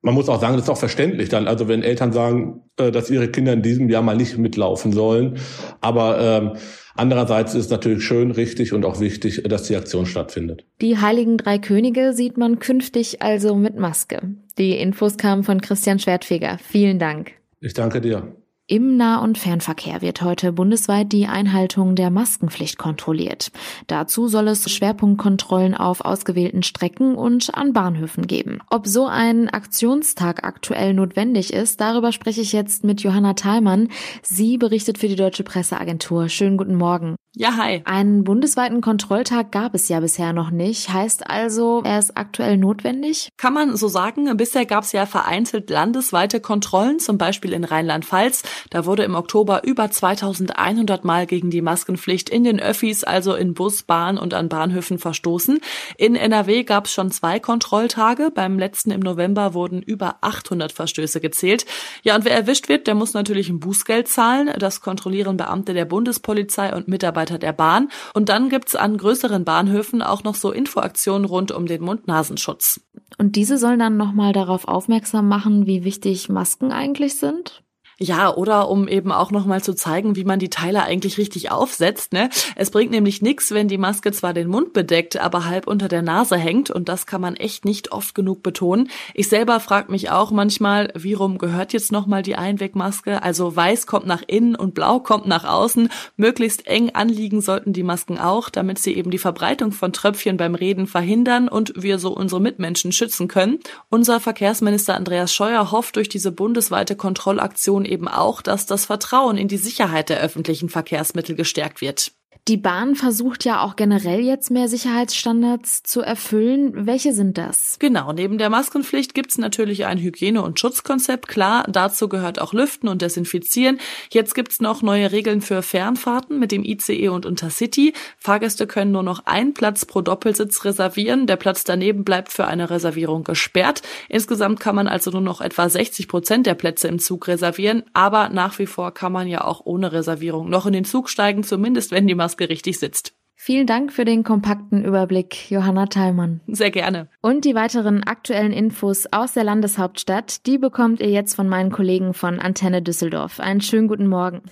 man 0.02 0.16
muss 0.16 0.30
auch 0.30 0.42
sagen, 0.42 0.56
das 0.56 0.64
ist 0.64 0.70
auch 0.70 0.78
verständlich 0.78 1.30
dann. 1.30 1.48
Also 1.48 1.68
wenn 1.68 1.84
Eltern 1.84 2.12
sagen, 2.12 2.64
äh, 2.78 2.92
dass 2.92 3.10
ihre 3.10 3.30
Kinder 3.30 3.54
in 3.54 3.62
diesem 3.62 3.90
Jahr 3.90 4.02
mal 4.02 4.18
nicht 4.18 4.38
mitlaufen 4.38 4.92
sollen. 4.92 5.38
Aber 5.80 6.20
ähm, 6.20 6.52
andererseits 6.96 7.54
ist 7.54 7.66
es 7.66 7.72
natürlich 7.72 8.04
schön, 8.04 8.32
richtig 8.32 8.74
und 8.74 8.84
auch 8.84 9.00
wichtig, 9.00 9.44
dass 9.44 9.64
die 9.64 9.76
Aktion 9.76 10.06
stattfindet. 10.06 10.66
Die 10.82 10.98
Heiligen 10.98 11.38
Drei 11.38 11.60
Könige 11.60 12.14
sieht 12.14 12.38
man 12.38 12.60
künftig 12.60 13.22
also 13.22 13.56
mit 13.56 13.78
Maske. 13.78 14.22
Die 14.58 14.78
Infos 14.78 15.18
kamen 15.18 15.44
von 15.44 15.62
Christian 15.62 16.00
Schwertfeger. 16.00 16.58
Vielen 16.58 17.00
Dank. 17.00 17.34
Ich 17.60 17.74
danke 17.74 18.02
dir. 18.02 18.36
Im 18.72 18.96
Nah- 18.96 19.22
und 19.22 19.38
Fernverkehr 19.38 20.02
wird 20.02 20.22
heute 20.22 20.54
bundesweit 20.54 21.12
die 21.12 21.28
Einhaltung 21.28 21.96
der 21.96 22.10
Maskenpflicht 22.10 22.78
kontrolliert. 22.78 23.52
Dazu 23.88 24.30
soll 24.30 24.48
es 24.48 24.72
Schwerpunktkontrollen 24.72 25.76
auf 25.76 26.00
ausgewählten 26.06 26.64
Strecken 26.64 27.16
und 27.16 27.54
an 27.54 27.74
Bahnhöfen 27.74 28.28
geben. 28.28 28.60
Ob 28.70 28.88
so 28.88 29.08
ein 29.08 29.50
Aktionstag 29.50 30.46
aktuell 30.46 30.94
notwendig 30.94 31.52
ist, 31.52 31.82
darüber 31.82 32.14
spreche 32.14 32.40
ich 32.40 32.54
jetzt 32.54 32.86
mit 32.86 33.02
Johanna 33.02 33.34
Thalmann. 33.34 33.90
Sie 34.24 34.58
berichtet 34.58 34.98
für 34.98 35.10
die 35.10 35.18
Deutsche 35.18 35.44
Presseagentur. 35.44 36.30
Schönen 36.30 36.56
guten 36.56 36.76
Morgen. 36.76 37.18
Ja, 37.34 37.56
hi. 37.56 37.82
Einen 37.86 38.26
bundesweiten 38.26 38.82
Kontrolltag 38.82 39.54
gab 39.54 39.74
es 39.74 39.88
ja 39.88 40.02
bisher 40.02 40.34
noch 40.34 40.52
nicht. 40.52 40.90
Heißt 40.90 41.30
also, 41.30 41.82
er 41.86 41.98
ist 41.98 42.18
aktuell 42.18 42.58
notwendig? 42.58 43.30
Kann 43.38 43.54
man 43.54 43.78
so 43.78 43.88
sagen. 43.88 44.36
Bisher 44.36 44.66
gab 44.66 44.84
es 44.84 44.92
ja 44.92 45.06
vereinzelt 45.06 45.70
landesweite 45.70 46.42
Kontrollen, 46.42 47.00
zum 47.00 47.18
Beispiel 47.18 47.54
in 47.54 47.64
Rheinland-Pfalz. 47.64 48.44
Da 48.70 48.86
wurde 48.86 49.06
im 49.06 49.16
Oktober 49.16 49.64
über 49.64 49.90
2100 49.90 51.06
Mal 51.06 51.26
gegen 51.26 51.52
die 51.52 51.62
Maskenpflicht 51.62 52.30
in 52.30 52.44
den 52.44 52.60
Öffis, 52.60 53.06
also 53.06 53.34
in 53.34 53.54
Bus, 53.54 53.84
Bahn 53.84 54.18
und 54.18 54.34
an 54.34 54.50
Bahnhöfen 54.50 55.00
verstoßen. 55.00 55.62
In 55.96 56.18
NRW 56.18 56.66
gab 56.66 56.88
es 56.88 56.92
schon 56.92 57.12
zwei 57.12 57.40
Kontrolltage. 57.40 58.30
Beim 58.36 58.60
letzten 58.60 58.92
im 58.92 59.00
November 59.00 59.54
wurden 59.54 59.82
über 59.82 60.18
800 60.20 60.74
Verstöße 60.74 61.22
gezählt. 61.22 61.66
Ja, 62.04 62.14
und 62.18 62.26
wer 62.26 62.36
erwischt 62.36 62.68
wird, 62.68 62.88
der 62.88 62.96
muss 62.96 63.14
natürlich 63.14 63.48
ein 63.48 63.62
Bußgeld 63.62 64.10
zahlen. 64.10 64.52
Das 64.60 64.82
kontrollieren 64.82 65.38
Beamte 65.38 65.74
der 65.74 65.86
Bundespolizei 65.86 66.76
und 66.76 66.90
Mitarbeiter 66.90 67.21
der 67.26 67.54
Bahn. 67.54 67.90
Und 68.14 68.30
dann 68.30 68.50
gibt's 68.50 68.76
an 68.76 68.98
größeren 68.98 69.46
Bahnhöfen 69.46 70.02
auch 70.02 70.24
noch 70.24 70.36
so 70.36 70.52
Infoaktionen 70.52 71.26
rund 71.26 71.52
um 71.52 71.66
den 71.66 71.84
Mund-Nasenschutz. 71.84 72.82
Und 73.18 73.36
diese 73.36 73.58
sollen 73.58 73.80
dann 73.80 73.98
nochmal 73.98 74.34
darauf 74.34 74.68
aufmerksam 74.68 75.28
machen, 75.28 75.66
wie 75.68 75.84
wichtig 75.84 76.30
Masken 76.30 76.72
eigentlich 76.72 77.18
sind? 77.18 77.64
Ja, 78.04 78.34
oder 78.34 78.68
um 78.68 78.88
eben 78.88 79.12
auch 79.12 79.30
nochmal 79.30 79.62
zu 79.62 79.76
zeigen, 79.76 80.16
wie 80.16 80.24
man 80.24 80.40
die 80.40 80.50
Teile 80.50 80.82
eigentlich 80.82 81.20
richtig 81.20 81.52
aufsetzt. 81.52 82.14
Ne? 82.14 82.32
Es 82.56 82.72
bringt 82.72 82.90
nämlich 82.90 83.22
nichts, 83.22 83.52
wenn 83.52 83.68
die 83.68 83.78
Maske 83.78 84.12
zwar 84.12 84.34
den 84.34 84.48
Mund 84.48 84.74
bedeckt, 84.74 85.18
aber 85.18 85.46
halb 85.46 85.68
unter 85.68 85.88
der 85.88 86.02
Nase 86.02 86.36
hängt 86.36 86.72
und 86.72 86.90
das 86.90 87.06
kann 87.06 87.22
man 87.22 87.36
echt 87.36 87.64
nicht 87.64 87.92
oft 87.92 88.16
genug 88.16 88.42
betonen. 88.42 88.90
Ich 89.14 89.30
selber 89.30 89.60
frage 89.60 89.92
mich 89.92 90.10
auch 90.10 90.32
manchmal, 90.32 90.92
wie 90.96 91.14
rum 91.14 91.38
gehört 91.38 91.74
jetzt 91.74 91.92
nochmal 91.92 92.24
die 92.24 92.36
Einwegmaske? 92.36 93.22
Also 93.22 93.56
weiß 93.56 93.86
kommt 93.86 94.08
nach 94.08 94.24
innen 94.26 94.56
und 94.56 94.74
blau 94.74 95.00
kommt 95.00 95.28
nach 95.28 95.44
außen. 95.44 95.90
Möglichst 96.18 96.66
eng 96.66 96.90
anliegen 96.96 97.40
sollten 97.40 97.72
die 97.72 97.84
Masken 97.84 98.18
auch, 98.18 98.50
damit 98.50 98.80
sie 98.80 98.96
eben 98.96 99.12
die 99.12 99.20
Verbreitung 99.20 99.74
von 99.74 99.94
Tröpfchen 99.94 100.38
beim 100.38 100.56
Reden 100.56 100.88
verhindern 100.88 101.48
und 101.48 101.74
wir 101.76 102.00
so 102.00 102.16
unsere 102.16 102.42
Mitmenschen 102.42 102.94
schützen 102.94 103.28
können. 103.28 103.60
Unser 103.90 104.20
Verkehrsminister 104.20 104.96
Andreas 104.96 105.32
Scheuer 105.32 105.72
hofft 105.72 105.98
durch 105.98 106.10
diese 106.10 106.32
bundesweite 106.32 106.96
Kontrollaktion 106.96 107.86
eben 107.92 108.08
auch, 108.08 108.42
dass 108.42 108.66
das 108.66 108.86
Vertrauen 108.86 109.38
in 109.38 109.48
die 109.48 109.58
Sicherheit 109.58 110.10
der 110.10 110.22
öffentlichen 110.22 110.70
Verkehrsmittel 110.70 111.36
gestärkt 111.36 111.82
wird. 111.82 112.14
Die 112.48 112.58
Bahn 112.58 112.96
versucht 112.96 113.46
ja 113.46 113.62
auch 113.62 113.76
generell 113.76 114.22
jetzt 114.22 114.50
mehr 114.50 114.68
Sicherheitsstandards 114.68 115.84
zu 115.84 116.02
erfüllen. 116.02 116.88
Welche 116.88 117.14
sind 117.14 117.38
das? 117.38 117.78
Genau, 117.78 118.14
neben 118.14 118.40
der 118.40 118.50
Maskenpflicht 118.50 119.14
gibt's 119.14 119.38
natürlich 119.38 119.86
ein 119.86 120.00
Hygiene- 120.00 120.42
und 120.42 120.60
Schutzkonzept. 120.60 121.28
Klar, 121.28 121.68
dazu 121.70 122.10
gehört 122.10 122.42
auch 122.42 122.52
Lüften 122.54 122.90
und 122.90 123.04
Desinfizieren. 123.04 123.80
Jetzt 124.10 124.34
gibt's 124.34 124.60
noch 124.60 124.82
neue 124.82 125.12
Regeln 125.12 125.42
für 125.42 125.62
Fernfahrten 125.62 126.40
mit 126.40 126.52
dem 126.52 126.64
ICE 126.64 127.10
und 127.10 127.28
Intercity. 127.28 127.94
Fahrgäste 128.18 128.66
können 128.66 128.92
nur 128.92 129.04
noch 129.04 129.28
einen 129.28 129.54
Platz 129.54 129.86
pro 129.86 130.02
Doppelsitz 130.02 130.66
reservieren. 130.66 131.28
Der 131.28 131.36
Platz 131.36 131.64
daneben 131.64 132.04
bleibt 132.04 132.32
für 132.32 132.48
eine 132.48 132.72
Reservierung 132.72 133.24
gesperrt. 133.24 133.84
Insgesamt 134.10 134.60
kann 134.60 134.76
man 134.76 134.88
also 134.88 135.12
nur 135.12 135.22
noch 135.22 135.42
etwa 135.42 135.70
60 135.70 136.08
Prozent 136.08 136.48
der 136.48 136.56
Plätze 136.56 136.88
im 136.88 136.98
Zug 136.98 137.28
reservieren. 137.28 137.84
Aber 137.94 138.30
nach 138.30 138.58
wie 138.58 138.66
vor 138.66 138.92
kann 138.96 139.12
man 139.12 139.28
ja 139.28 139.44
auch 139.44 139.62
ohne 139.64 139.92
Reservierung 139.92 140.50
noch 140.50 140.66
in 140.66 140.74
den 140.74 140.86
Zug 140.86 141.08
steigen, 141.08 141.44
zumindest 141.44 141.92
wenn 141.92 142.08
die 142.08 142.16
Maske 142.16 142.31
Maske 142.32 142.48
richtig 142.48 142.80
sitzt. 142.80 143.14
Vielen 143.36 143.68
Dank 143.68 143.92
für 143.92 144.06
den 144.06 144.24
kompakten 144.24 144.86
Überblick, 144.86 145.52
Johanna 145.52 145.88
Thallmann. 145.88 146.40
Sehr 146.48 146.72
gerne. 146.72 147.10
Und 147.22 147.44
die 147.44 147.56
weiteren 147.56 148.04
aktuellen 148.04 148.54
Infos 148.54 149.06
aus 149.12 149.34
der 149.34 149.44
Landeshauptstadt, 149.44 150.46
die 150.46 150.58
bekommt 150.58 151.02
ihr 151.02 151.10
jetzt 151.10 151.36
von 151.36 151.50
meinen 151.50 151.72
Kollegen 151.72 152.14
von 152.14 152.40
Antenne 152.40 152.82
Düsseldorf. 152.82 153.42
Einen 153.42 153.60
schönen 153.60 153.90
guten 153.90 154.08
Morgen. 154.08 154.44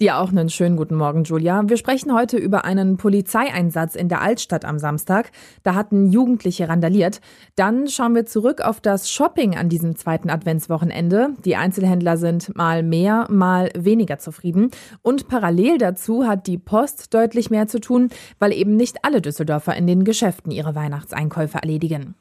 Dir 0.00 0.18
auch 0.18 0.28
einen 0.28 0.48
schönen 0.48 0.76
guten 0.76 0.94
Morgen, 0.94 1.24
Julia. 1.24 1.60
Wir 1.66 1.76
sprechen 1.76 2.14
heute 2.14 2.36
über 2.36 2.64
einen 2.64 2.98
Polizeieinsatz 2.98 3.96
in 3.96 4.08
der 4.08 4.22
Altstadt 4.22 4.64
am 4.64 4.78
Samstag. 4.78 5.32
Da 5.64 5.74
hatten 5.74 6.06
Jugendliche 6.06 6.68
randaliert. 6.68 7.20
Dann 7.56 7.88
schauen 7.88 8.14
wir 8.14 8.24
zurück 8.24 8.60
auf 8.60 8.80
das 8.80 9.10
Shopping 9.10 9.56
an 9.56 9.68
diesem 9.68 9.96
zweiten 9.96 10.30
Adventswochenende. 10.30 11.30
Die 11.44 11.56
Einzelhändler 11.56 12.16
sind 12.16 12.56
mal 12.56 12.84
mehr, 12.84 13.26
mal 13.28 13.70
weniger 13.76 14.20
zufrieden. 14.20 14.70
Und 15.02 15.26
parallel 15.26 15.78
dazu 15.78 16.28
hat 16.28 16.46
die 16.46 16.58
Post 16.58 17.12
deutlich 17.12 17.50
mehr 17.50 17.66
zu 17.66 17.80
tun, 17.80 18.10
weil 18.38 18.52
eben 18.52 18.76
nicht 18.76 19.04
alle 19.04 19.20
Düsseldorfer 19.20 19.74
in 19.74 19.88
den 19.88 20.04
Geschäften 20.04 20.52
ihre 20.52 20.76
Weihnachtseinkäufe 20.76 21.58
erledigen. 21.58 22.14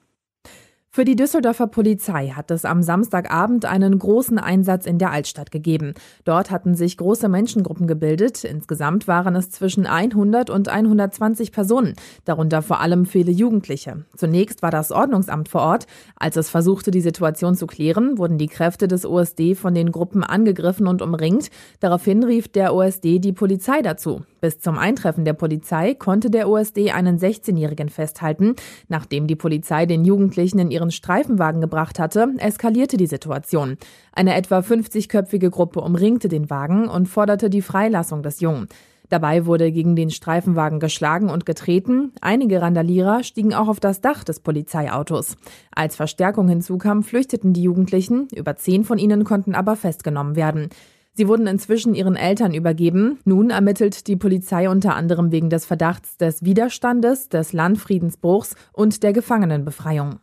Für 0.89 1.05
die 1.05 1.15
Düsseldorfer 1.15 1.67
Polizei 1.67 2.29
hat 2.29 2.49
es 2.49 2.65
am 2.65 2.81
Samstagabend 2.81 3.65
einen 3.65 3.99
großen 3.99 4.39
Einsatz 4.39 4.87
in 4.87 4.97
der 4.97 5.11
Altstadt 5.11 5.51
gegeben. 5.51 5.93
Dort 6.23 6.49
hatten 6.49 6.73
sich 6.73 6.97
große 6.97 7.29
Menschengruppen 7.29 7.85
gebildet. 7.85 8.43
Insgesamt 8.43 9.07
waren 9.07 9.35
es 9.35 9.51
zwischen 9.51 9.85
100 9.85 10.49
und 10.49 10.69
120 10.69 11.51
Personen, 11.51 11.93
darunter 12.25 12.63
vor 12.63 12.79
allem 12.79 13.05
viele 13.05 13.31
Jugendliche. 13.31 14.05
Zunächst 14.15 14.63
war 14.63 14.71
das 14.71 14.91
Ordnungsamt 14.91 15.49
vor 15.49 15.61
Ort. 15.61 15.85
Als 16.15 16.35
es 16.35 16.49
versuchte, 16.49 16.89
die 16.89 17.01
Situation 17.01 17.53
zu 17.53 17.67
klären, 17.67 18.17
wurden 18.17 18.39
die 18.39 18.47
Kräfte 18.47 18.87
des 18.87 19.05
OSD 19.05 19.53
von 19.53 19.75
den 19.75 19.91
Gruppen 19.91 20.23
angegriffen 20.23 20.87
und 20.87 21.03
umringt. 21.03 21.51
Daraufhin 21.79 22.23
rief 22.23 22.47
der 22.47 22.73
OSD 22.73 23.19
die 23.19 23.33
Polizei 23.33 23.83
dazu. 23.83 24.23
Bis 24.39 24.59
zum 24.59 24.77
Eintreffen 24.77 25.25
der 25.25 25.33
Polizei 25.33 25.93
konnte 25.93 26.29
der 26.29 26.49
OSD 26.49 26.91
einen 26.91 27.17
16-Jährigen 27.17 27.89
festhalten. 27.89 28.55
Nachdem 28.87 29.27
die 29.27 29.35
Polizei 29.35 29.85
den 29.85 30.05
Jugendlichen 30.05 30.59
in 30.59 30.71
ihren 30.71 30.91
Streifenwagen 30.91 31.61
gebracht 31.61 31.99
hatte, 31.99 32.33
eskalierte 32.37 32.97
die 32.97 33.07
Situation. 33.07 33.77
Eine 34.13 34.35
etwa 34.35 34.59
50-köpfige 34.59 35.49
Gruppe 35.49 35.81
umringte 35.81 36.27
den 36.27 36.49
Wagen 36.49 36.87
und 36.87 37.07
forderte 37.07 37.49
die 37.49 37.61
Freilassung 37.61 38.23
des 38.23 38.39
Jungen. 38.39 38.67
Dabei 39.09 39.45
wurde 39.45 39.71
gegen 39.71 39.95
den 39.95 40.09
Streifenwagen 40.09 40.79
geschlagen 40.79 41.29
und 41.29 41.45
getreten. 41.45 42.11
Einige 42.19 42.61
Randalierer 42.61 43.23
stiegen 43.23 43.53
auch 43.53 43.69
auf 43.69 43.79
das 43.79 44.01
Dach 44.01 44.23
des 44.23 44.41
Polizeiautos. 44.41 45.37
Als 45.73 45.95
Verstärkung 45.95 46.49
hinzukam, 46.49 47.03
flüchteten 47.03 47.53
die 47.53 47.63
Jugendlichen. 47.63 48.27
Über 48.35 48.57
zehn 48.57 48.83
von 48.83 48.97
ihnen 48.97 49.23
konnten 49.23 49.55
aber 49.55 49.77
festgenommen 49.77 50.35
werden. 50.35 50.69
Sie 51.17 51.27
wurden 51.27 51.47
inzwischen 51.47 51.95
ihren 51.95 52.15
Eltern 52.15 52.53
übergeben. 52.53 53.17
Nun 53.25 53.49
ermittelt 53.49 54.05
die 54.05 54.15
Polizei 54.15 54.69
unter 54.69 54.95
anderem 54.95 55.31
wegen 55.31 55.49
des 55.49 55.65
Verdachts 55.65 56.17
des 56.17 56.43
Widerstandes, 56.43 57.27
des 57.27 57.53
Landfriedensbruchs 57.53 58.53
und 58.71 59.01
der 59.01 59.13
Gefangenenbefreiung. 59.13 60.19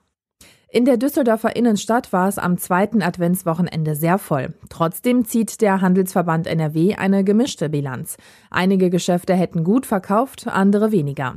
In 0.70 0.84
der 0.84 0.96
Düsseldorfer 0.96 1.56
Innenstadt 1.56 2.12
war 2.12 2.28
es 2.28 2.38
am 2.38 2.58
zweiten 2.58 3.02
Adventswochenende 3.02 3.96
sehr 3.96 4.18
voll. 4.18 4.54
Trotzdem 4.68 5.24
zieht 5.24 5.60
der 5.62 5.80
Handelsverband 5.80 6.46
NRW 6.46 6.94
eine 6.94 7.24
gemischte 7.24 7.68
Bilanz. 7.68 8.16
Einige 8.50 8.88
Geschäfte 8.88 9.34
hätten 9.34 9.64
gut 9.64 9.86
verkauft, 9.86 10.46
andere 10.46 10.92
weniger. 10.92 11.34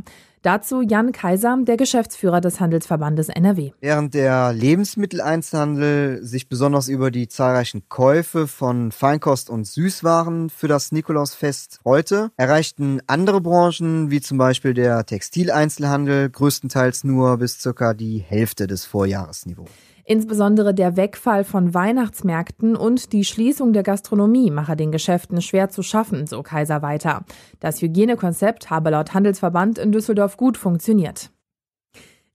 Dazu 0.48 0.82
Jan 0.82 1.12
Kaiser, 1.12 1.58
der 1.62 1.76
Geschäftsführer 1.76 2.40
des 2.40 2.62
Handelsverbandes 2.62 3.28
NRW. 3.28 3.74
Während 3.82 4.14
der 4.14 4.54
Lebensmitteleinzelhandel 4.54 6.24
sich 6.24 6.48
besonders 6.48 6.88
über 6.88 7.12
die 7.12 7.28
zahlreichen 7.28 7.90
Käufe 7.90 8.48
von 8.48 8.94
Feinkost 8.94 9.50
und 9.50 9.68
Süßwaren 9.68 10.50
für 10.50 10.70
das 10.70 10.94
Nikolausfest 10.94 11.82
freute, 11.84 12.32
erreichten 12.38 13.02
andere 13.08 13.42
Branchen, 13.42 14.10
wie 14.10 14.22
zum 14.22 14.38
Beispiel 14.38 14.74
der 14.74 15.06
Textileinzelhandel, 15.06 16.30
größtenteils 16.30 17.04
nur 17.04 17.36
bis 17.40 17.60
circa 17.60 17.94
die 17.94 18.20
Hälfte 18.20 18.68
des 18.68 18.86
Vorjahresniveaus. 18.86 19.68
Insbesondere 20.10 20.74
der 20.74 20.96
Wegfall 20.96 21.44
von 21.44 21.74
Weihnachtsmärkten 21.74 22.78
und 22.78 23.12
die 23.12 23.26
Schließung 23.26 23.74
der 23.74 23.84
Gastronomie 23.84 24.52
mache 24.52 24.78
den 24.78 24.94
Geschäften 24.94 25.42
schwer 25.42 25.68
zu 25.68 25.84
schaffen, 25.84 26.28
so 26.28 26.44
Kaiser 26.44 26.82
weiter. 26.82 27.26
Das 27.60 27.82
Hygienekonzept 27.82 28.70
habe 28.70 28.92
laut 28.92 29.14
Handelsverband 29.14 29.78
in 29.78 29.92
Düsseldorf 29.92 30.38
gut 30.38 30.58
funktioniert. 30.58 31.30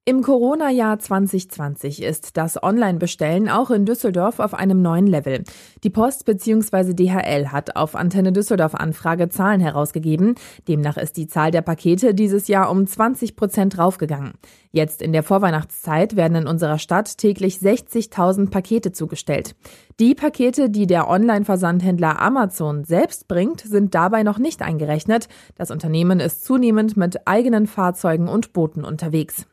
Im 0.05 0.23
Corona-Jahr 0.23 0.99
2020 0.99 2.03
ist 2.03 2.37
das 2.37 2.61
Online-Bestellen 2.61 3.49
auch 3.49 3.71
in 3.71 3.87
Düsseldorf 3.87 4.41
auf 4.41 4.53
einem 4.53 4.83
neuen 4.83 5.07
Level. 5.07 5.45
Die 5.85 5.91
Post 5.91 6.25
bzw. 6.25 6.93
DHL 6.93 7.53
hat 7.53 7.77
auf 7.77 7.95
Antenne 7.95 8.33
Düsseldorf 8.33 8.75
Anfrage 8.75 9.29
Zahlen 9.29 9.61
herausgegeben. 9.61 10.35
Demnach 10.67 10.97
ist 10.97 11.17
die 11.17 11.29
Zahl 11.29 11.53
der 11.53 11.63
Pakete 11.63 12.15
dieses 12.15 12.49
Jahr 12.49 12.69
um 12.73 12.85
20 12.85 13.37
Prozent 13.37 13.79
raufgegangen. 13.79 14.33
Jetzt 14.73 15.03
in 15.03 15.13
der 15.13 15.23
Vorweihnachtszeit 15.23 16.17
werden 16.17 16.35
in 16.35 16.47
unserer 16.49 16.79
Stadt 16.79 17.17
täglich 17.17 17.59
60.000 17.59 18.51
Pakete 18.51 18.91
zugestellt. 18.91 19.55
Die 20.01 20.17
Pakete, 20.17 20.69
die 20.69 20.89
der 20.89 21.09
Online-Versandhändler 21.09 22.21
Amazon 22.21 22.83
selbst 22.83 23.29
bringt, 23.29 23.61
sind 23.61 23.95
dabei 23.95 24.25
noch 24.25 24.39
nicht 24.39 24.63
eingerechnet. 24.63 25.29
Das 25.55 25.71
Unternehmen 25.71 26.19
ist 26.19 26.45
zunehmend 26.45 26.97
mit 26.97 27.29
eigenen 27.29 27.69
Fahrzeugen 27.69 28.27
und 28.27 28.53
Booten 28.53 28.85
unterwegs. 28.85 29.47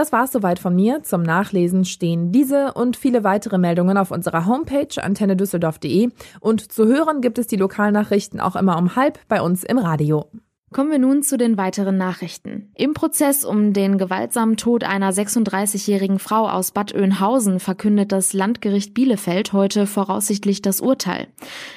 Das 0.00 0.12
war's 0.12 0.32
soweit 0.32 0.58
von 0.58 0.74
mir. 0.74 1.02
Zum 1.02 1.20
Nachlesen 1.20 1.84
stehen 1.84 2.32
diese 2.32 2.72
und 2.72 2.96
viele 2.96 3.22
weitere 3.22 3.58
Meldungen 3.58 3.98
auf 3.98 4.10
unserer 4.10 4.46
Homepage 4.46 4.88
antennedüsseldorf.de 4.96 6.08
und 6.40 6.72
zu 6.72 6.86
hören 6.86 7.20
gibt 7.20 7.36
es 7.36 7.48
die 7.48 7.56
Lokalnachrichten 7.56 8.40
auch 8.40 8.56
immer 8.56 8.78
um 8.78 8.96
halb 8.96 9.18
bei 9.28 9.42
uns 9.42 9.62
im 9.62 9.76
Radio. 9.76 10.30
Kommen 10.72 10.92
wir 10.92 11.00
nun 11.00 11.24
zu 11.24 11.36
den 11.36 11.56
weiteren 11.56 11.96
Nachrichten. 11.96 12.70
Im 12.76 12.94
Prozess 12.94 13.44
um 13.44 13.72
den 13.72 13.98
gewaltsamen 13.98 14.56
Tod 14.56 14.84
einer 14.84 15.12
36-jährigen 15.12 16.20
Frau 16.20 16.48
aus 16.48 16.70
Bad 16.70 16.94
Oeynhausen 16.94 17.58
verkündet 17.58 18.12
das 18.12 18.34
Landgericht 18.34 18.94
Bielefeld 18.94 19.52
heute 19.52 19.88
voraussichtlich 19.88 20.62
das 20.62 20.80
Urteil. 20.80 21.26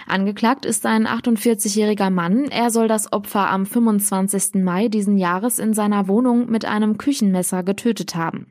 Angeklagt 0.05 0.63
ist 0.67 0.85
ein 0.85 1.07
48-jähriger 1.07 2.12
Mann. 2.12 2.45
Er 2.45 2.69
soll 2.69 2.88
das 2.88 3.12
Opfer 3.12 3.50
am 3.50 3.65
25. 3.65 4.63
Mai 4.63 4.89
diesen 4.89 5.17
Jahres 5.17 5.57
in 5.57 5.73
seiner 5.73 6.07
Wohnung 6.07 6.51
mit 6.51 6.65
einem 6.65 7.00
Küchenmesser 7.00 7.63
getötet 7.63 8.13
haben. 8.13 8.45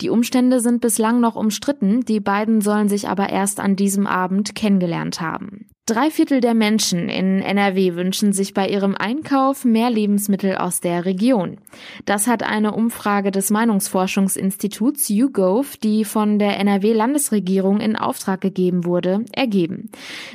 Die 0.00 0.08
Umstände 0.08 0.60
sind 0.60 0.80
bislang 0.80 1.20
noch 1.20 1.36
umstritten. 1.36 2.00
Die 2.00 2.20
beiden 2.20 2.62
sollen 2.62 2.88
sich 2.88 3.10
aber 3.10 3.28
erst 3.28 3.60
an 3.60 3.76
diesem 3.76 4.06
Abend 4.06 4.54
kennengelernt 4.54 5.20
haben. 5.20 5.66
Drei 5.86 6.12
Viertel 6.12 6.40
der 6.40 6.54
Menschen 6.54 7.08
in 7.08 7.42
NRW 7.42 7.96
wünschen 7.96 8.32
sich 8.32 8.54
bei 8.54 8.68
ihrem 8.68 8.94
Einkauf 8.94 9.64
mehr 9.64 9.90
Lebensmittel 9.90 10.54
aus 10.54 10.80
der 10.80 11.04
Region. 11.06 11.58
Das 12.04 12.28
hat 12.28 12.44
eine 12.44 12.70
Umfrage 12.70 13.32
des 13.32 13.50
Meinungsforschungsinstituts 13.50 15.08
YouGov, 15.08 15.76
die 15.78 16.04
von 16.04 16.38
der 16.38 16.60
NRW-Landesregierung 16.60 17.80
in 17.80 17.96
Auftrag 17.96 18.40
gegeben 18.40 18.84
wurde, 18.84 19.24
ergeben. 19.32 19.90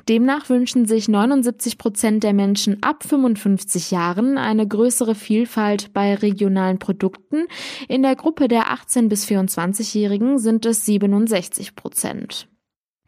Demnach 0.10 0.50
wünschen 0.50 0.86
sich 0.86 1.08
79 1.08 1.78
Prozent 1.78 2.26
der 2.26 2.34
Menschen 2.34 2.84
ab 2.84 3.06
55 3.08 3.90
Jahren 3.90 4.38
eine 4.38 4.68
größere 4.68 5.16
Vielfalt 5.16 5.94
bei 5.94 6.14
regionalen 6.16 6.78
Produkten. 6.78 7.46
In 7.88 8.02
der 8.04 8.18
Gruppe 8.18 8.50
der 8.50 8.70
18 8.70 9.08
bis 9.08 9.26
24-Jährigen 9.26 10.40
sind 10.40 10.66
es 10.66 10.84
67 10.84 11.78
Prozent. 11.78 12.50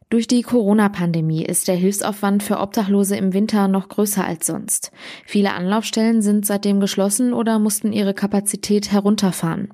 Durch 0.09 0.25
die 0.25 0.41
Corona-Pandemie 0.41 1.45
ist 1.45 1.67
der 1.67 1.75
Hilfsaufwand 1.75 2.41
für 2.41 2.59
Obdachlose 2.59 3.15
im 3.15 3.33
Winter 3.33 3.67
noch 3.67 3.89
größer 3.89 4.25
als 4.25 4.47
sonst. 4.47 4.91
Viele 5.23 5.53
Anlaufstellen 5.53 6.23
sind 6.23 6.47
seitdem 6.47 6.79
geschlossen 6.79 7.31
oder 7.31 7.59
mussten 7.59 7.93
ihre 7.93 8.15
Kapazität 8.15 8.91
herunterfahren. 8.91 9.69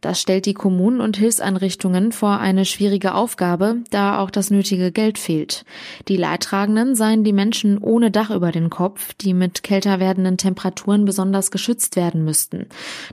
Das 0.00 0.20
stellt 0.20 0.46
die 0.46 0.54
Kommunen 0.54 1.00
und 1.00 1.16
Hilfseinrichtungen 1.16 2.12
vor 2.12 2.38
eine 2.38 2.64
schwierige 2.64 3.14
Aufgabe, 3.14 3.76
da 3.90 4.18
auch 4.18 4.30
das 4.30 4.50
nötige 4.50 4.90
Geld 4.90 5.18
fehlt. 5.18 5.64
Die 6.08 6.16
Leidtragenden 6.16 6.94
seien 6.96 7.24
die 7.24 7.32
Menschen 7.32 7.78
ohne 7.78 8.10
Dach 8.10 8.30
über 8.30 8.50
den 8.50 8.70
Kopf, 8.70 9.14
die 9.14 9.34
mit 9.34 9.62
kälter 9.62 10.00
werdenden 10.00 10.38
Temperaturen 10.38 11.04
besonders 11.04 11.50
geschützt 11.50 11.96
werden 11.96 12.24
müssten. 12.24 12.66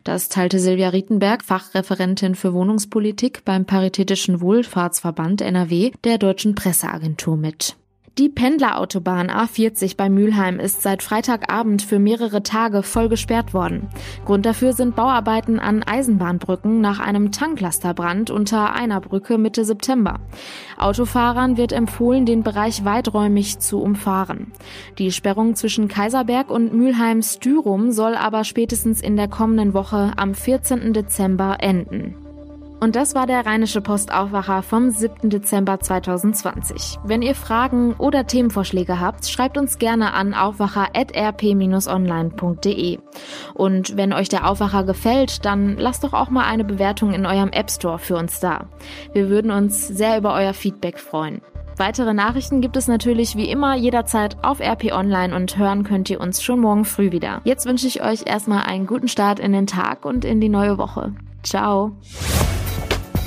Das 0.03 0.29
teilte 0.29 0.60
Silvia 0.60 0.89
Rietenberg, 0.89 1.44
Fachreferentin 1.44 2.36
für 2.36 2.53
Wohnungspolitik 2.53 3.46
beim 3.46 3.65
Paritätischen 3.65 4.41
Wohlfahrtsverband 4.41 5.41
NRW 5.41 5.91
der 6.03 6.18
Deutschen 6.18 6.56
Presseagentur 6.56 7.38
mit. 7.38 7.75
Die 8.20 8.27
Pendlerautobahn 8.27 9.29
A40 9.29 9.96
bei 9.96 10.10
Mülheim 10.10 10.60
ist 10.60 10.82
seit 10.82 11.03
Freitagabend 11.03 11.82
für 11.82 12.00
mehrere 12.00 12.44
Tage 12.44 12.84
voll 12.84 13.08
gesperrt 13.08 13.53
worden. 13.53 13.88
Grund 14.25 14.46
dafür 14.46 14.74
sind 14.74 14.98
Bauarbeiten 14.98 15.58
an 15.58 15.84
Eisenbahnbrücken 15.84 16.82
nach 16.82 17.00
einem 17.00 17.32
Tanklasterbrand 17.32 18.29
unter 18.29 18.74
einer 18.74 19.00
Brücke 19.00 19.38
Mitte 19.38 19.64
September. 19.64 20.20
Autofahrern 20.77 21.55
wird 21.55 21.72
empfohlen, 21.72 22.25
den 22.25 22.44
Bereich 22.44 22.84
weiträumig 22.84 23.60
zu 23.60 23.79
umfahren. 23.79 24.51
Die 24.98 25.14
Sperrung 25.14 25.55
zwischen 25.55 25.88
Kaiserberg 25.88 26.50
und 26.50 26.74
Mülheim-Stürum 26.74 27.94
soll 27.94 28.16
aber 28.16 28.44
spätestens 28.44 29.00
in 29.00 29.16
der 29.16 29.29
kommenden 29.29 29.74
Woche 29.74 30.12
am 30.18 30.36
14. 30.36 30.92
Dezember 30.92 31.55
enden. 31.62 32.16
Und 32.79 32.96
das 32.96 33.13
war 33.13 33.27
der 33.27 33.46
Rheinische 33.46 33.81
Postaufwacher 33.81 34.63
vom 34.63 34.89
7. 34.89 35.29
Dezember 35.29 35.81
2020. 35.81 37.00
Wenn 37.03 37.22
ihr 37.22 37.35
Fragen 37.35 37.94
oder 37.96 38.25
Themenvorschläge 38.25 39.01
habt, 39.01 39.27
schreibt 39.27 39.57
uns 39.57 39.79
gerne 39.79 40.13
an 40.13 40.33
aufwacher.rp-online.de. 40.33 43.00
Und 43.53 43.98
wenn 43.98 44.13
euch 44.13 44.29
der 44.29 44.50
Aufwacher 44.50 44.85
gefällt, 44.85 45.44
dann 45.44 45.75
lasst 45.77 46.05
doch 46.05 46.13
auch 46.13 46.29
mal 46.29 46.46
eine 46.46 46.63
Bewertung 46.63 47.11
in 47.13 47.25
eurem 47.25 47.50
App 47.50 47.70
Store 47.70 48.00
für 48.00 48.15
uns 48.15 48.39
da. 48.39 48.70
Wir 49.11 49.29
würden 49.29 49.51
uns 49.51 49.85
sehr 49.87 50.18
über 50.18 50.33
euer 50.33 50.53
Feedback 50.53 51.00
freuen. 51.00 51.42
Weitere 51.75 52.13
Nachrichten 52.13 52.59
gibt 52.59 52.75
es 52.75 52.89
natürlich 52.89 53.37
wie 53.37 53.50
immer 53.50 53.75
jederzeit 53.75 54.37
auf 54.44 54.59
RP 54.59 54.92
Online 54.92 55.33
und 55.33 55.57
hören 55.57 55.83
könnt 55.83 56.09
ihr 56.09 56.20
uns 56.20 56.44
schon 56.44 56.59
morgen 56.59 56.83
früh 56.83 57.11
wieder. 57.11 57.39
Jetzt 57.46 57.65
wünsche 57.65 57.87
ich 57.87 58.03
euch 58.03 58.24
erstmal 58.25 58.63
einen 58.63 58.85
guten 58.85 59.07
Start 59.07 59.39
in 59.39 59.53
den 59.53 59.65
Tag 59.65 60.05
und 60.05 60.25
in 60.25 60.42
die 60.42 60.50
neue 60.50 60.77
Woche. 60.77 61.13
Ciao. 61.42 61.94